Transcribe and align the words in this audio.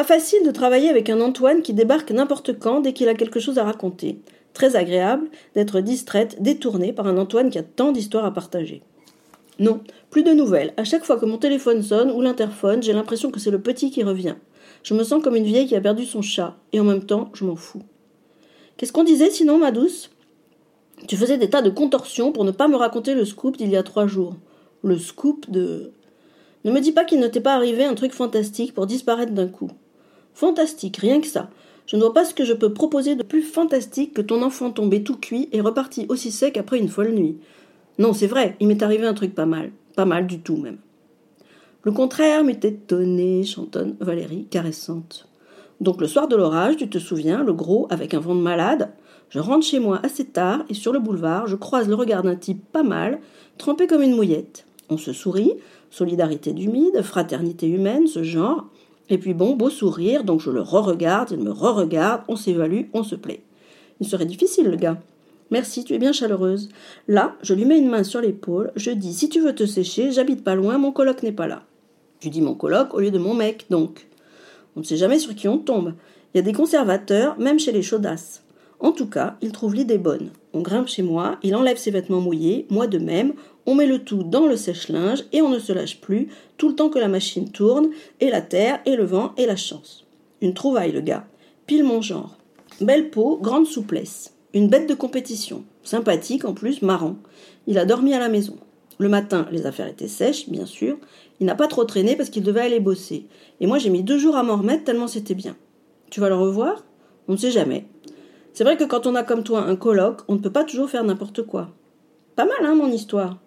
Pas 0.00 0.06
facile 0.06 0.46
de 0.46 0.50
travailler 0.50 0.88
avec 0.88 1.10
un 1.10 1.20
Antoine 1.20 1.60
qui 1.60 1.74
débarque 1.74 2.10
n'importe 2.10 2.58
quand 2.58 2.80
dès 2.80 2.94
qu'il 2.94 3.10
a 3.10 3.14
quelque 3.14 3.38
chose 3.38 3.58
à 3.58 3.64
raconter. 3.64 4.18
Très 4.54 4.74
agréable 4.74 5.28
d'être 5.54 5.80
distraite, 5.80 6.40
détournée 6.40 6.94
par 6.94 7.06
un 7.06 7.18
Antoine 7.18 7.50
qui 7.50 7.58
a 7.58 7.62
tant 7.62 7.92
d'histoires 7.92 8.24
à 8.24 8.32
partager. 8.32 8.80
Non, 9.58 9.82
plus 10.08 10.22
de 10.22 10.32
nouvelles. 10.32 10.72
À 10.78 10.84
chaque 10.84 11.04
fois 11.04 11.18
que 11.18 11.26
mon 11.26 11.36
téléphone 11.36 11.82
sonne 11.82 12.10
ou 12.12 12.22
l'interphone, 12.22 12.82
j'ai 12.82 12.94
l'impression 12.94 13.30
que 13.30 13.38
c'est 13.38 13.50
le 13.50 13.60
petit 13.60 13.90
qui 13.90 14.02
revient. 14.02 14.36
Je 14.84 14.94
me 14.94 15.04
sens 15.04 15.22
comme 15.22 15.36
une 15.36 15.44
vieille 15.44 15.66
qui 15.66 15.76
a 15.76 15.82
perdu 15.82 16.06
son 16.06 16.22
chat, 16.22 16.56
et 16.72 16.80
en 16.80 16.84
même 16.84 17.04
temps, 17.04 17.28
je 17.34 17.44
m'en 17.44 17.54
fous. 17.56 17.82
Qu'est-ce 18.78 18.94
qu'on 18.94 19.04
disait 19.04 19.28
sinon, 19.28 19.58
ma 19.58 19.70
douce? 19.70 20.08
Tu 21.08 21.18
faisais 21.18 21.36
des 21.36 21.50
tas 21.50 21.60
de 21.60 21.68
contorsions 21.68 22.32
pour 22.32 22.46
ne 22.46 22.52
pas 22.52 22.68
me 22.68 22.76
raconter 22.76 23.12
le 23.12 23.26
scoop 23.26 23.58
d'il 23.58 23.68
y 23.68 23.76
a 23.76 23.82
trois 23.82 24.06
jours. 24.06 24.36
Le 24.82 24.96
scoop 24.96 25.50
de. 25.50 25.92
Ne 26.64 26.72
me 26.72 26.80
dis 26.80 26.92
pas 26.92 27.04
qu'il 27.04 27.20
ne 27.20 27.28
t'est 27.28 27.42
pas 27.42 27.54
arrivé 27.54 27.84
un 27.84 27.94
truc 27.94 28.12
fantastique 28.12 28.72
pour 28.72 28.86
disparaître 28.86 29.32
d'un 29.32 29.48
coup. 29.48 29.70
Fantastique, 30.40 30.96
rien 30.96 31.20
que 31.20 31.26
ça. 31.26 31.50
Je 31.84 31.96
ne 31.96 32.00
vois 32.00 32.14
pas 32.14 32.24
ce 32.24 32.32
que 32.32 32.46
je 32.46 32.54
peux 32.54 32.72
proposer 32.72 33.14
de 33.14 33.22
plus 33.22 33.42
fantastique 33.42 34.14
que 34.14 34.22
ton 34.22 34.40
enfant 34.40 34.70
tombé 34.70 35.02
tout 35.02 35.18
cuit 35.18 35.50
et 35.52 35.60
reparti 35.60 36.06
aussi 36.08 36.30
sec 36.30 36.56
après 36.56 36.78
une 36.78 36.88
folle 36.88 37.10
nuit. 37.10 37.36
Non, 37.98 38.14
c'est 38.14 38.26
vrai, 38.26 38.56
il 38.58 38.66
m'est 38.66 38.82
arrivé 38.82 39.04
un 39.04 39.12
truc 39.12 39.34
pas 39.34 39.44
mal. 39.44 39.70
Pas 39.96 40.06
mal 40.06 40.26
du 40.26 40.40
tout 40.40 40.56
même. 40.56 40.78
Le 41.82 41.92
contraire 41.92 42.42
m'est 42.42 42.64
étonné, 42.64 43.44
chantonne 43.44 43.96
Valérie, 44.00 44.46
caressante. 44.46 45.28
Donc 45.82 46.00
le 46.00 46.06
soir 46.06 46.26
de 46.26 46.36
l'orage, 46.36 46.78
tu 46.78 46.88
te 46.88 46.96
souviens, 46.96 47.44
le 47.44 47.52
gros, 47.52 47.86
avec 47.90 48.14
un 48.14 48.20
vent 48.20 48.34
de 48.34 48.40
malade, 48.40 48.92
je 49.28 49.40
rentre 49.40 49.66
chez 49.66 49.78
moi 49.78 50.00
assez 50.02 50.24
tard 50.24 50.64
et 50.70 50.74
sur 50.74 50.94
le 50.94 51.00
boulevard, 51.00 51.48
je 51.48 51.56
croise 51.56 51.86
le 51.86 51.94
regard 51.94 52.22
d'un 52.22 52.36
type 52.36 52.64
pas 52.72 52.82
mal, 52.82 53.18
trempé 53.58 53.86
comme 53.86 54.00
une 54.00 54.16
mouillette. 54.16 54.64
On 54.88 54.96
se 54.96 55.12
sourit, 55.12 55.52
solidarité 55.90 56.54
d'humide, 56.54 57.02
fraternité 57.02 57.68
humaine, 57.68 58.06
ce 58.06 58.22
genre. 58.22 58.70
Et 59.10 59.18
puis 59.18 59.34
bon, 59.34 59.56
beau 59.56 59.70
sourire, 59.70 60.24
donc 60.24 60.40
je 60.40 60.50
le 60.50 60.62
re-regarde, 60.62 61.32
il 61.32 61.40
me 61.40 61.50
re-regarde, 61.50 62.22
on 62.28 62.36
s'évalue, 62.36 62.84
on 62.94 63.02
se 63.02 63.16
plaît. 63.16 63.42
Il 64.00 64.08
serait 64.08 64.24
difficile, 64.24 64.68
le 64.68 64.76
gars. 64.76 64.98
Merci, 65.50 65.82
tu 65.82 65.94
es 65.94 65.98
bien 65.98 66.12
chaleureuse. 66.12 66.68
Là, 67.08 67.34
je 67.42 67.54
lui 67.54 67.64
mets 67.64 67.78
une 67.78 67.90
main 67.90 68.04
sur 68.04 68.20
l'épaule, 68.20 68.70
je 68.76 68.92
dis 68.92 69.12
si 69.12 69.28
tu 69.28 69.40
veux 69.40 69.54
te 69.54 69.66
sécher, 69.66 70.12
j'habite 70.12 70.44
pas 70.44 70.54
loin, 70.54 70.78
mon 70.78 70.92
coloc 70.92 71.24
n'est 71.24 71.32
pas 71.32 71.48
là. 71.48 71.64
Je 72.20 72.28
dis 72.28 72.40
mon 72.40 72.54
coloc 72.54 72.94
au 72.94 73.00
lieu 73.00 73.10
de 73.10 73.18
mon 73.18 73.34
mec, 73.34 73.66
donc. 73.68 74.06
On 74.76 74.80
ne 74.80 74.84
sait 74.84 74.96
jamais 74.96 75.18
sur 75.18 75.34
qui 75.34 75.48
on 75.48 75.58
tombe. 75.58 75.94
Il 76.32 76.38
y 76.38 76.40
a 76.40 76.44
des 76.44 76.52
conservateurs, 76.52 77.36
même 77.40 77.58
chez 77.58 77.72
les 77.72 77.82
chaudasses. 77.82 78.44
En 78.80 78.92
tout 78.92 79.06
cas, 79.06 79.36
il 79.42 79.52
trouve 79.52 79.74
l'idée 79.74 79.98
bonne. 79.98 80.30
On 80.54 80.62
grimpe 80.62 80.88
chez 80.88 81.02
moi, 81.02 81.38
il 81.42 81.54
enlève 81.54 81.76
ses 81.76 81.90
vêtements 81.90 82.20
mouillés, 82.20 82.66
moi 82.70 82.86
de 82.86 82.98
même, 82.98 83.34
on 83.66 83.74
met 83.74 83.86
le 83.86 83.98
tout 83.98 84.22
dans 84.22 84.46
le 84.46 84.56
sèche-linge 84.56 85.24
et 85.32 85.42
on 85.42 85.50
ne 85.50 85.58
se 85.58 85.72
lâche 85.72 86.00
plus, 86.00 86.28
tout 86.56 86.68
le 86.68 86.74
temps 86.74 86.88
que 86.88 86.98
la 86.98 87.08
machine 87.08 87.50
tourne, 87.50 87.90
et 88.20 88.30
la 88.30 88.40
terre, 88.40 88.80
et 88.86 88.96
le 88.96 89.04
vent, 89.04 89.32
et 89.36 89.46
la 89.46 89.56
chance. 89.56 90.06
Une 90.40 90.54
trouvaille, 90.54 90.92
le 90.92 91.02
gars. 91.02 91.26
Pile 91.66 91.84
mon 91.84 92.00
genre. 92.00 92.36
Belle 92.80 93.10
peau, 93.10 93.38
grande 93.40 93.66
souplesse. 93.66 94.32
Une 94.54 94.68
bête 94.68 94.88
de 94.88 94.94
compétition. 94.94 95.62
Sympathique 95.82 96.46
en 96.46 96.54
plus, 96.54 96.80
marrant. 96.82 97.16
Il 97.66 97.78
a 97.78 97.84
dormi 97.84 98.14
à 98.14 98.18
la 98.18 98.30
maison. 98.30 98.56
Le 98.98 99.08
matin, 99.08 99.46
les 99.52 99.66
affaires 99.66 99.86
étaient 99.86 100.08
sèches, 100.08 100.48
bien 100.48 100.66
sûr. 100.66 100.96
Il 101.38 101.46
n'a 101.46 101.54
pas 101.54 101.68
trop 101.68 101.84
traîné 101.84 102.16
parce 102.16 102.30
qu'il 102.30 102.42
devait 102.42 102.60
aller 102.60 102.80
bosser. 102.80 103.26
Et 103.60 103.66
moi, 103.66 103.78
j'ai 103.78 103.90
mis 103.90 104.02
deux 104.02 104.18
jours 104.18 104.36
à 104.36 104.42
m'en 104.42 104.56
remettre 104.56 104.84
tellement 104.84 105.06
c'était 105.06 105.34
bien. 105.34 105.56
Tu 106.10 106.20
vas 106.20 106.28
le 106.28 106.34
revoir? 106.34 106.84
On 107.28 107.32
ne 107.32 107.38
sait 107.38 107.50
jamais. 107.50 107.86
C'est 108.60 108.64
vrai 108.64 108.76
que 108.76 108.84
quand 108.84 109.06
on 109.06 109.14
a 109.14 109.22
comme 109.22 109.42
toi 109.42 109.62
un 109.62 109.74
colloque, 109.74 110.20
on 110.28 110.34
ne 110.34 110.38
peut 110.38 110.52
pas 110.52 110.64
toujours 110.64 110.90
faire 110.90 111.02
n'importe 111.02 111.44
quoi. 111.44 111.70
Pas 112.36 112.44
mal, 112.44 112.58
hein, 112.62 112.74
mon 112.74 112.92
histoire 112.92 113.38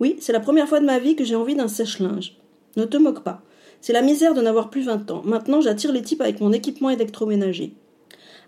Oui, 0.00 0.16
c'est 0.20 0.32
la 0.32 0.40
première 0.40 0.68
fois 0.68 0.80
de 0.80 0.86
ma 0.86 0.98
vie 0.98 1.16
que 1.16 1.24
j'ai 1.24 1.34
envie 1.34 1.54
d'un 1.54 1.68
sèche-linge. 1.68 2.38
Ne 2.78 2.86
te 2.86 2.96
moque 2.96 3.22
pas. 3.22 3.42
C'est 3.82 3.92
la 3.92 4.00
misère 4.00 4.32
de 4.32 4.40
n'avoir 4.40 4.70
plus 4.70 4.80
vingt 4.80 5.10
ans. 5.10 5.20
Maintenant, 5.26 5.60
j'attire 5.60 5.92
les 5.92 6.00
types 6.00 6.22
avec 6.22 6.40
mon 6.40 6.50
équipement 6.50 6.88
électroménager. 6.88 7.74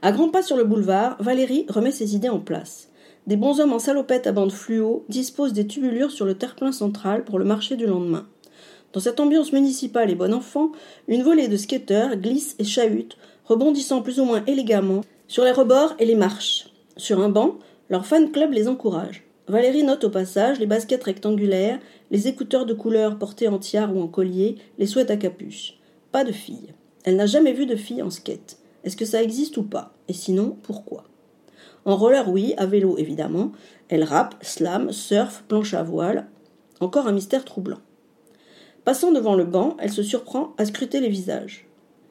À 0.00 0.10
grands 0.10 0.30
pas 0.30 0.40
sur 0.40 0.56
le 0.56 0.64
boulevard, 0.64 1.18
Valérie 1.20 1.66
remet 1.68 1.92
ses 1.92 2.14
idées 2.14 2.30
en 2.30 2.40
place. 2.40 2.88
Des 3.26 3.36
bonshommes 3.36 3.74
en 3.74 3.78
salopette 3.78 4.26
à 4.26 4.32
bande 4.32 4.52
fluo 4.52 5.04
disposent 5.10 5.52
des 5.52 5.66
tubulures 5.66 6.12
sur 6.12 6.24
le 6.24 6.38
terre-plein 6.38 6.72
central 6.72 7.24
pour 7.24 7.38
le 7.38 7.44
marché 7.44 7.76
du 7.76 7.84
lendemain. 7.84 8.26
Dans 8.94 9.00
cette 9.00 9.20
ambiance 9.20 9.52
municipale 9.52 10.10
et 10.10 10.14
bon 10.14 10.32
enfant, 10.32 10.72
une 11.08 11.24
volée 11.24 11.48
de 11.48 11.58
skateurs 11.58 12.16
glisse 12.16 12.56
et 12.58 12.64
chahute, 12.64 13.18
rebondissant 13.44 14.00
plus 14.00 14.18
ou 14.18 14.24
moins 14.24 14.42
élégamment 14.46 15.02
sur 15.28 15.44
les 15.44 15.52
rebords 15.52 15.94
et 15.98 16.06
les 16.06 16.14
marches. 16.14 16.68
Sur 16.96 17.20
un 17.20 17.28
banc, 17.28 17.56
leur 17.90 18.06
fan 18.06 18.30
club 18.30 18.52
les 18.52 18.68
encourage. 18.68 19.24
Valérie 19.48 19.84
note 19.84 20.04
au 20.04 20.10
passage 20.10 20.58
les 20.58 20.66
baskets 20.66 21.04
rectangulaires, 21.04 21.78
les 22.10 22.28
écouteurs 22.28 22.66
de 22.66 22.74
couleur 22.74 23.18
portés 23.18 23.48
en 23.48 23.58
tiare 23.58 23.94
ou 23.94 24.00
en 24.00 24.08
collier, 24.08 24.56
les 24.78 24.86
souhaits 24.86 25.10
à 25.10 25.16
capuche. 25.16 25.74
Pas 26.12 26.24
de 26.24 26.32
fille. 26.32 26.72
Elle 27.04 27.16
n'a 27.16 27.26
jamais 27.26 27.52
vu 27.52 27.66
de 27.66 27.76
fille 27.76 28.02
en 28.02 28.10
skate. 28.10 28.58
Est-ce 28.82 28.96
que 28.96 29.04
ça 29.04 29.22
existe 29.22 29.56
ou 29.56 29.62
pas? 29.62 29.92
Et 30.08 30.12
sinon, 30.12 30.56
pourquoi? 30.62 31.04
En 31.84 31.96
roller, 31.96 32.28
oui, 32.28 32.54
à 32.56 32.66
vélo, 32.66 32.96
évidemment. 32.98 33.52
Elle 33.88 34.02
rappe, 34.02 34.34
slam, 34.42 34.90
surf, 34.90 35.44
planche 35.46 35.74
à 35.74 35.84
voile. 35.84 36.26
Encore 36.80 37.06
un 37.06 37.12
mystère 37.12 37.44
troublant. 37.44 37.78
Passant 38.84 39.12
devant 39.12 39.34
le 39.34 39.44
banc, 39.44 39.76
elle 39.80 39.92
se 39.92 40.02
surprend 40.02 40.54
à 40.58 40.64
scruter 40.64 41.00
les 41.00 41.08
visages. 41.08 41.66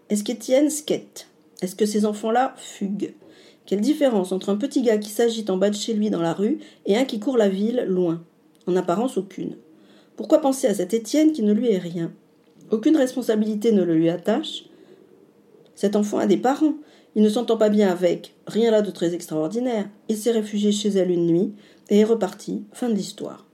Est-ce 0.10 0.24
qu'Étienne 0.24 0.70
skate? 0.70 1.28
Est-ce 1.62 1.76
que 1.76 1.86
ces 1.86 2.06
enfants-là 2.06 2.54
fuguent? 2.58 3.14
Quelle 3.66 3.82
différence 3.82 4.32
entre 4.32 4.50
un 4.50 4.58
petit 4.58 4.82
gars 4.82 4.98
qui 4.98 5.10
s'agite 5.10 5.50
en 5.50 5.58
bas 5.58 5.70
de 5.70 5.76
chez 5.76 5.94
lui 5.94 6.10
dans 6.10 6.22
la 6.22 6.34
rue 6.34 6.60
et 6.86 6.98
un 6.98 7.06
qui 7.06 7.20
court 7.20 7.38
la 7.38 7.50
ville 7.50 7.86
loin? 7.88 8.24
En 8.68 8.76
apparence 8.76 9.18
aucune. 9.18 9.58
Pourquoi 10.16 10.40
penser 10.40 10.68
à 10.68 10.74
cet 10.74 10.94
Étienne 10.94 11.32
qui 11.32 11.44
ne 11.44 11.54
lui 11.54 11.72
est 11.72 11.78
rien? 11.78 12.12
Aucune 12.72 12.98
responsabilité 12.98 13.72
ne 13.72 13.84
le 13.84 13.96
lui 13.96 14.10
attache. 14.10 14.66
Cet 15.76 15.96
enfant 15.96 16.18
a 16.18 16.26
des 16.26 16.38
parents. 16.38 16.76
Il 17.16 17.24
ne 17.24 17.30
s'entend 17.30 17.58
pas 17.58 17.70
bien 17.70 17.90
avec. 17.90 18.36
Rien 18.48 18.72
là 18.72 18.82
de 18.82 18.92
très 18.92 19.14
extraordinaire. 19.14 19.90
Il 20.10 20.18
s'est 20.18 20.32
réfugié 20.32 20.72
chez 20.72 20.90
elle 20.90 21.12
une 21.12 21.28
nuit 21.28 21.54
et 21.90 22.00
est 22.00 22.06
reparti. 22.06 22.64
Fin 22.74 22.90
de 22.90 22.96
l'histoire. 22.96 23.45